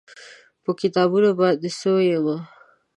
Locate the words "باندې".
1.39-1.69